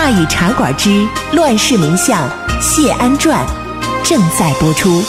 [0.00, 2.16] 大禹茶馆之乱世名相
[2.62, 3.44] 谢安传
[4.04, 5.02] 正在播出。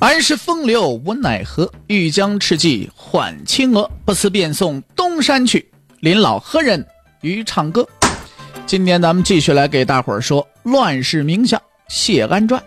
[0.00, 3.88] 安是风流无奈何，欲将赤骥换青鹅。
[4.06, 6.84] 不辞便送东山去，临老何人
[7.20, 7.86] 与唱歌？
[8.64, 12.62] 今天咱们继续来给大伙儿说乱世名相谢安传。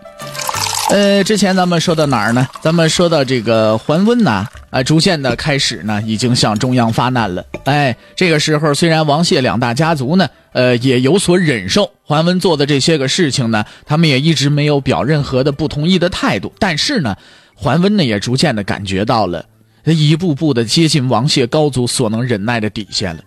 [0.90, 2.46] 呃，之前咱们说到哪儿呢？
[2.62, 7.46] 咱们说到这个桓温呐，啊，逐渐的开始呢，已经向中央发难了。
[7.64, 16.52] 哎，这个时候虽然王谢两大家族呢，呃，也有所忍受桓温做的这些个事情呢，他们也一直没有表任何的不同意的态度。
[16.60, 17.16] 但是呢，
[17.56, 19.46] 桓温呢也逐渐的感觉到了，
[19.86, 23.24] 一步步的接近王谢高祖所能忍耐的底线了。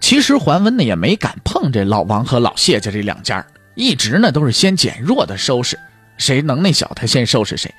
[0.00, 5.78] 其实桓温呢也没敢碰这老王和老谢家这两家，一直呢都是先减弱的收拾。
[6.16, 7.74] 谁能耐小，他先收拾谁。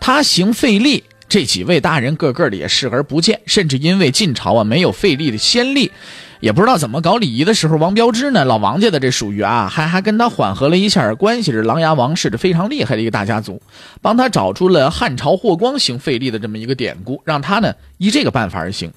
[0.00, 5.90] 他行费力，这几位大人个个的也视而不见，甚至因为晋朝啊没有费力的先例，
[6.38, 11.50] 也不知道怎么搞礼仪的时候，王彪之呢，老王家的这属于啊，还还跟他缓和了一下关系。
[11.50, 13.60] 是琅琊王氏的非常厉害的一个大家族，
[14.00, 18.92] 帮他找出了汉朝霍光行费力的这么一个典故，让他呢依这个办法而行。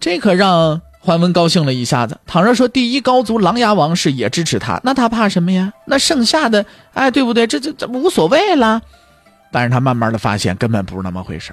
[0.00, 0.80] 这可让。
[1.04, 5.70] 桓温高兴了一下子，倘若说第一高族琅琊王氏也支持他，那他怕什么呀？
[5.84, 7.46] 那剩下的，哎，对不对？
[7.46, 8.80] 这这这无所谓了。
[9.52, 11.52] 但是他慢慢的发现，根本不是那么回事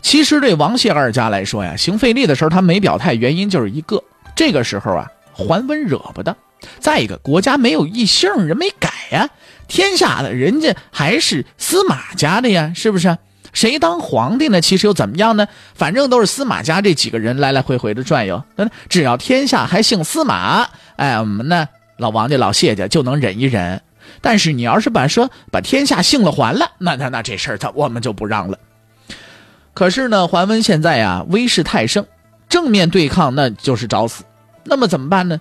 [0.00, 4.02] 其实对王谢二家来说呀，行费力的时候他没表态，原因就是一个，
[4.34, 6.32] 这个时候啊，桓温惹不得；
[6.80, 9.28] 再一个，国家没有异姓人没改呀，
[9.68, 13.18] 天下的人家还是司马家的呀，是不是？
[13.52, 14.60] 谁当皇帝呢？
[14.60, 15.46] 其实又怎么样呢？
[15.74, 18.42] 反正都是司马家这几个人来来回回的转悠。
[18.56, 21.68] 那只要天下还姓司马，哎，我们呢
[21.98, 23.80] 老王家、老谢家就能忍一忍。
[24.20, 28.58] 但是你要是把说把天下姓了还了，那那那这事儿他我们就不让了。
[29.74, 32.04] 可是呢，桓温现在呀威势太盛，
[32.48, 34.24] 正面对抗那就是找死。
[34.64, 35.40] 那么怎么办呢？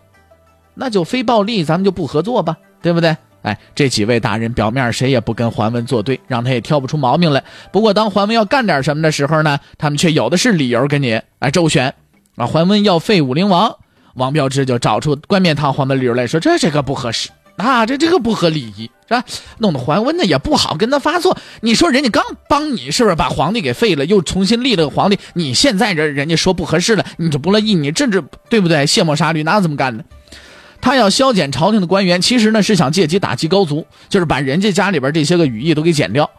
[0.74, 3.16] 那就非暴力，咱们就不合作吧，对不对？
[3.42, 7.44] 哎，这几位大人表面谁也不跟桓温作对，让他也挑不出毛病来。
[7.72, 11.94] 不过当桓温要干点什么的时候呢，他们却有的是理由跟你哎周旋。
[12.36, 13.76] 啊，桓温要废武陵王，
[14.14, 19.24] 王彪之就找出冠冕堂皇的理由来说，这这个不合适啊，这这个不合礼仪是吧？
[19.58, 21.38] 弄得桓温呢也不好跟他发作。
[21.60, 25.20] 你说人家刚帮你是不是把皇帝给废了，又重新立了个皇帝？
[25.34, 28.86] 你现在这人家说不合适了，你就不乐意，你这这对不对？
[28.88, 30.04] 卸磨杀驴哪有这么干的？
[30.82, 36.30] 他要削减朝廷的官员，其实呢是想借机打击高族，就是把人家家里边这些个羽翼都给剪掉。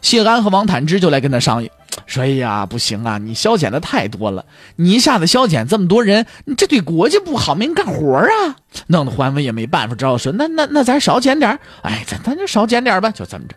[0.00, 1.70] 谢安和王坦之就来跟他商议，
[2.06, 4.42] 说：“哎呀，不行啊，你削减的太多了，
[4.76, 8.56] 你一下子削减这么多人，你这对国家不好，没人干活啊。”
[8.88, 13.54] 弄得桓温也没办法，只好说：“那那那咱少减点哎，咱咱就少减点吧，就这么着。”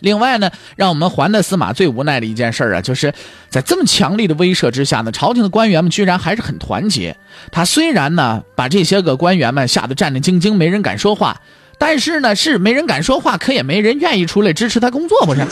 [0.00, 3.12] 另外呢，让我们还的司马最无奈的一件事啊，就是
[3.48, 7.16] 在这么强力的威慑之下呢，朝廷的官员们居然还是很团结。
[7.50, 11.40] 他虽然呢把这些个官员们吓得战战兢兢，没人敢说话，
[11.78, 15.40] 但是呢是没人敢说话，可也没人愿意出来支持他工作，不是？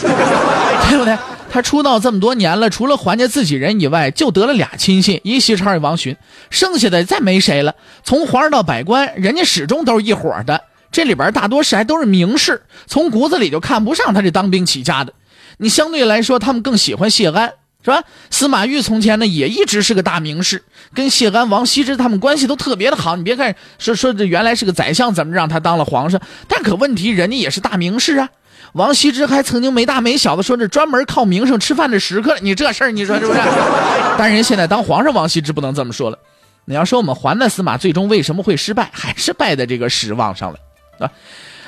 [0.89, 1.17] 对不对？
[1.49, 6.15] 他出道这么多年了，除了还家自己人以外，就得了俩亲信，一西超一王寻，
[6.49, 7.73] 剩下的再没谁了。
[8.03, 10.61] 从皇上到百官，人家始终都是一伙的。
[10.97, 15.13] 这里边大多是还都是名士，从骨子里就看不上他这当兵起家的。
[15.57, 17.53] 你相对来说，他们更喜欢谢安，
[17.85, 18.01] 是吧？
[18.31, 20.63] 司马懿从前呢也一直是个大名士，
[20.95, 23.15] 跟谢安、王羲之他们关系都特别的好。
[23.15, 26.19] 你别看说说这原来是个宰相，怎么让他当了皇上？
[26.47, 28.29] 但可问题人家也是大名士啊。
[28.73, 32.35] 王羲之还曾经没大没小的说这专门靠名声吃饭的食客。
[32.41, 33.39] 你这事儿你说是不是？
[34.17, 36.17] 但人现在当皇上，王羲之不能这么说了。
[36.65, 40.57] 你要说我们还的司马最终为什么会失败，还是败在这个失望上了。
[40.99, 41.11] 啊，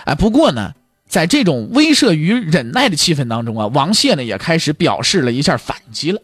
[0.05, 0.73] 哎，不过呢，
[1.07, 6.21] 在这种威慑与忍耐的气氛当中啊，王谢呢也开始表示了一下反击了。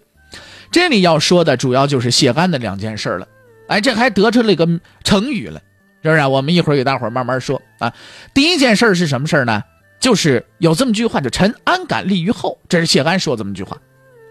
[0.72, 3.28] 这里要说的主要就是谢安的两件事了。
[3.68, 4.68] 哎，这还得出了一个
[5.04, 5.62] 成语了，
[6.04, 6.26] 是不是？
[6.26, 7.94] 我们一会儿给大伙慢慢说啊。
[8.34, 9.64] 第一件事是什么事呢？
[9.98, 13.78] 就是有这么句话，就“臣安敢立于后”，这是谢安说这么一句话。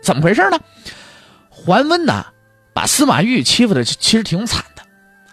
[0.02, 0.60] 怎么回事呢？
[1.48, 2.26] 桓温呐，
[2.72, 4.62] 把司马懿欺负的其实挺惨，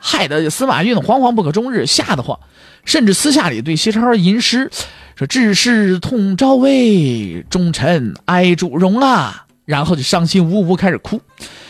[0.02, 2.38] 害得司马懿呢惶惶不可终日，吓得慌。
[2.84, 4.70] 甚至私下里对西超吟诗，
[5.16, 11.22] 说致仕痛朝魏，忠臣哀主荣啊，然后就伤心呜呜开始哭。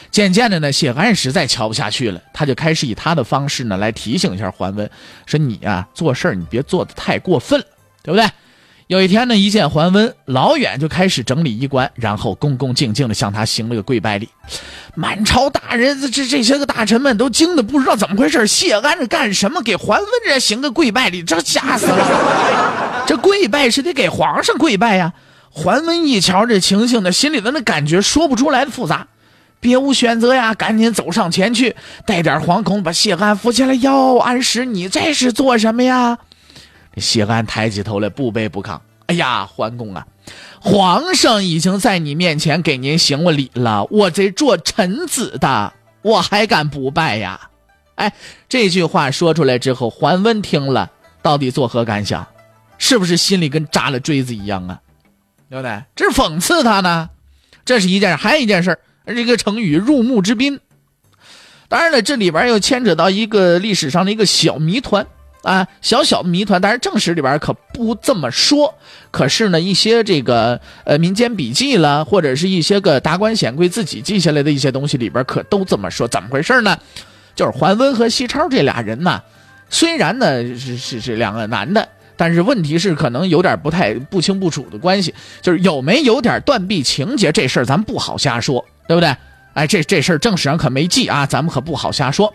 [0.10, 4.90] 渐渐的呢，谢安实在瞧不下去了，他就开始以他的方式呢来提醒一下桓温，
[5.26, 7.66] 说你呀做事你别做的太过分了，
[8.04, 8.26] 对不对？
[8.92, 14.28] 有一天呢，一见桓温，老远就开始整理衣冠，然后恭恭敬敬的向他行了个跪拜礼。
[14.96, 18.46] 满朝大人，这这些个大臣们都惊得不知道怎么回事。
[18.46, 19.62] 谢安这干什么？
[19.62, 23.06] 给桓温这行个跪拜礼，这吓死了！
[23.08, 25.14] 这跪拜是得给皇上跪拜呀。
[25.52, 29.08] 桓温一瞧这情形呢，心里的那感觉说不出来的复杂，
[29.62, 33.74] 别无选择呀，赶紧走上前去，带点惶恐把谢安扶起来。
[33.76, 36.18] 哟，安石，你这是做什么呀？
[36.98, 38.80] 谢安抬起头来，不卑不亢。
[39.08, 40.08] 哎呀，桓公啊，
[40.62, 47.50] 皇上已经在你面前给您行了礼了，我这做臣子的，我还敢不拜呀？
[47.96, 48.14] 哎，
[48.48, 50.90] 这句话说出来之后，桓温听了，
[51.22, 52.26] 到底作何感想？
[52.78, 54.80] 是不是心里跟扎了锥子一样啊？
[55.50, 55.84] 对不对？
[55.96, 57.10] 这是讽刺他呢。
[57.66, 60.60] 这是一件，还有一件事，这个成语“入幕之宾”。
[61.70, 65.06] 当然了，这里边又牵扯到一个历史上的一个小谜团。
[65.42, 68.74] 啊，小小的谜团，但是正史里边可不这么说。
[69.10, 76.08] 可是呢，一些这个呃民间笔记了，或者是一些个达官显贵自己记下来的一些东西里边，可都这么说。
[76.08, 76.78] 怎么回事呢？
[77.34, 79.22] 就是桓温和西超这俩人呢，
[79.70, 89.16] 虽然呢是是是两个男的，但是问题是可能有点不太不清不楚的关系，就是有没有点断臂情节这事儿，咱不好瞎说，对不对？
[89.54, 92.34] 哎，这这事儿正史上可没记啊，咱们可不好瞎说。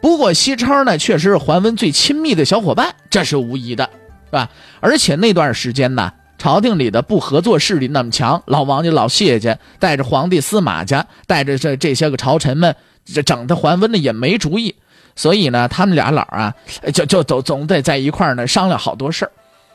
[0.00, 3.84] 不过西超呢，确实是桓温最亲密的小伙伴，这是无疑的，
[4.26, 4.48] 是吧？
[4.80, 12.74] 而且那段时间呢，朝廷里的不合作势力那么强，老王家、老谢家带着皇帝、司马家，带着这这些个朝臣们，
[13.04, 14.74] 这整的桓温呢也没主意，
[15.14, 16.54] 所以呢，他们俩老啊，
[16.94, 19.32] 就就总总得在一块儿呢商量好多事儿。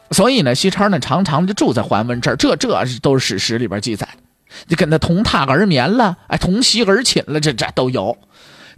[0.10, 8.18] 所以呢，西超呢常常就住在桓温这儿，这这都是史实里边记载的，就跟他同榻而眠了，哎，同席而寝了，这这都有。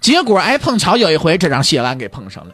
[0.02, 2.54] 结果哎，碰巧有一回，这让谢安给碰上了。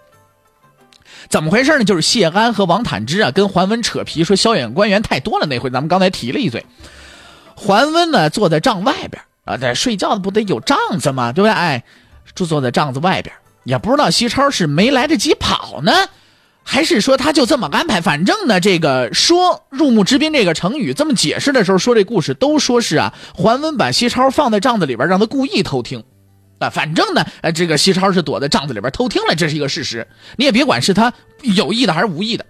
[1.29, 1.83] 怎么回事呢？
[1.83, 5.47] 就是谢安和王坦之啊，跟桓温扯皮，说萧远官员太多了。
[5.47, 6.65] 那回咱们刚才提了一嘴。
[7.55, 11.31] 桓温呢，坐在帐外边啊，在睡觉的不得有帐子吗？
[11.31, 11.51] 对不对？
[11.51, 11.83] 哎，
[12.35, 15.91] 就坐在帐子外边，也不知道西超是没来得及跑呢，
[16.63, 18.01] 还是说他就这么安排。
[18.01, 26.03] 反正呢，这个说“入幕之宾”这个成语这么解释的时候，说这故事都说是啊，桓温把西超放在帐子里边，让他故意偷听。
[26.69, 30.07] 反正呢，呃，这个西超是躲在帐子里边偷听了，这是一个事实。
[30.38, 31.12] 你也别管是他
[31.42, 32.45] 有意的还是无意的，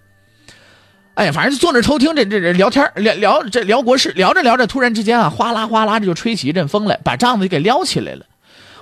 [1.16, 8.26] 哎，反正坐那偷听，这这这聊天聊聊这聊国事，聊着聊着，突然之间啊，哗啦哗啦的就吹起一阵风来，把帐子给撩起来了。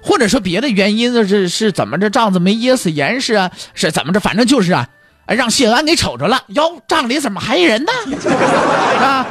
[0.03, 3.51] 或者说别的原因呢，是是怎么着，帐子没噎死严实啊？
[3.73, 4.19] 是怎么着？
[4.19, 4.89] 反正就是啊，
[5.27, 6.43] 让谢安给瞅着了。
[6.47, 7.91] 哟，帐里怎么还人呢？
[8.99, 9.27] 啊？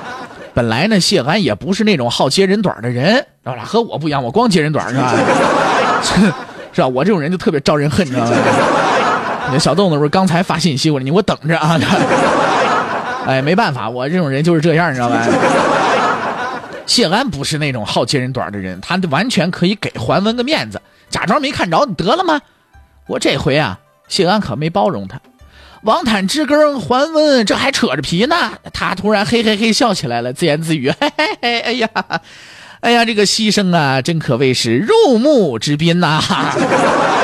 [0.52, 3.69] 本来呢，谢安也不是那种好揭人短的人，知道吧？
[3.69, 5.12] 和我不一样，我光揭人短是吧？
[6.73, 6.88] 是吧？
[6.88, 8.32] 我这种人就特别招人恨，你知道吗？
[9.52, 11.79] 你小豆子不是刚才发信息过来，你给我等着啊！
[13.26, 15.26] 哎，没办法，我这种人就是这样，你知道吧？
[16.87, 22.40] 谢安不是那种好揭人短的人，他完全可以给桓温个面子，假装没看着得了吗？
[23.07, 23.78] 我这回啊，
[24.09, 25.21] 谢安可没包容他。
[25.83, 31.88] 王坦之跟桓温这还扯着皮呢，他突然嘿嘿嘿笑起来了，自言自语：“嘿嘿嘿，哎呀，
[32.80, 36.22] 哎呀，这个牺牲啊，真可谓是入木之宾呐！”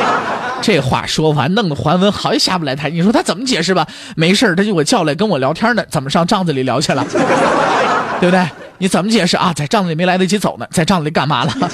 [0.62, 2.90] 这话说完，弄得桓温好也下不来台。
[2.90, 3.86] 你说他怎么解释吧？
[4.16, 7.04] 没事他就我叫来跟我聊天呢，怎么上帐子里聊去了？
[8.20, 8.44] 对不对？
[8.78, 9.52] 你怎么解释啊？
[9.54, 11.52] 在帐子里没来得及走呢，在帐子里干嘛了？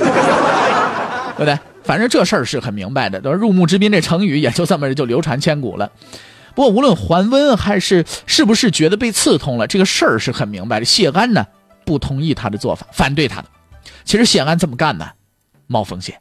[1.37, 1.59] 对不对？
[1.83, 3.21] 反正这事儿是很明白的。
[3.21, 5.91] 都入木之宾这成语也就这么就流传千古了。
[6.55, 10.85] 不过，无论桓温还是是不是觉得被刺痛了，这个事儿是很明白的。
[10.85, 11.45] 谢安呢，
[11.87, 13.47] 不同意他的做法，反对他的。
[14.05, 15.11] 其实谢安这么干呢，
[15.67, 16.19] 冒风险。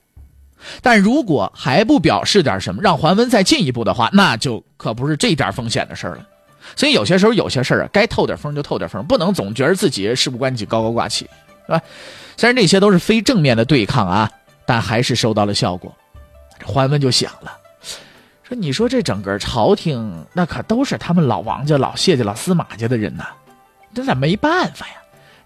[0.82, 6.28] 但如果还不表示点什么，让桓温再进一步的话，那就可不是这点风险的事了。
[6.76, 11.28] 所以有些时候，有些事儿啊，该透点风就透点风，不能总觉得自己事不关己，高高挂起，
[11.66, 11.82] 是吧？
[12.38, 14.30] 虽然这些都是非正面的对抗啊，
[14.66, 15.92] 但还是收到了效果。
[16.64, 17.58] 桓温就想了。
[18.44, 23.26] 说你说这整个朝廷那可都是他们老王家、老谢家、老司马家的人呐，
[23.96, 24.94] 这咋没办法呀？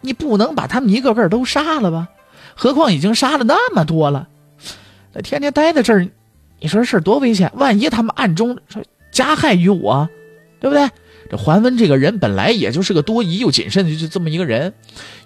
[0.02, 2.10] 你不能把他们一个个都杀了吧？
[2.56, 4.28] 何况已经杀了那么多了，
[5.14, 6.08] 那天天待在这儿，
[6.60, 7.52] 你说这事多危险？
[7.56, 8.58] 万一他们暗中
[9.12, 10.10] 加害于我，
[10.60, 10.90] 对不对？
[11.30, 14.74] 这桓温这个人本来也就是个多疑又谨慎的就这么一个人，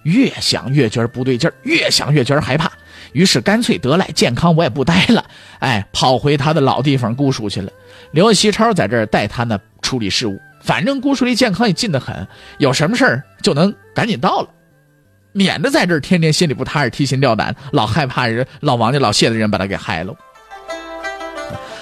[0.03, 2.71] 越想越觉得不对劲儿，越想越觉得害怕。
[3.12, 5.25] 于是干脆得来健康，我也不待了，
[5.59, 7.71] 哎，跑回他的老地方姑熟去了，
[8.12, 10.39] 留下西超在这儿带他呢处理事务。
[10.62, 12.27] 反正姑苏离健康也近得很，
[12.59, 14.50] 有什么事儿就能赶紧到了，
[15.31, 20.15] 免得在这儿天天心里不踏实、提心吊胆，老害怕人老王家老谢的人把他给害了。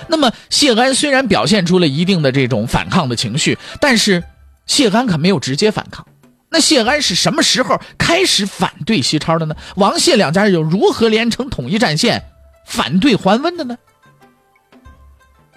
[0.07, 4.23] 那么谢安虽然表现出了一定的这种反抗的情绪，但是
[4.65, 6.05] 谢安可没有直接反抗。
[6.49, 9.55] 那谢安是什么时候开始反对西超的呢？
[9.75, 12.23] 王谢两家又如何连成统一战线，
[12.65, 13.77] 反对桓温的呢？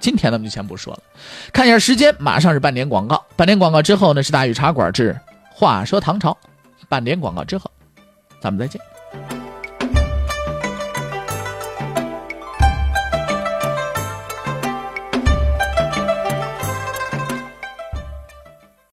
[0.00, 1.00] 今天咱们就先不说了，
[1.52, 3.24] 看一下时间，马上是半点广告。
[3.36, 5.16] 半点广告之后呢，是大禹茶馆之
[5.52, 6.36] 话说唐朝。
[6.88, 7.69] 半点广告之后，
[8.40, 8.99] 咱们再见。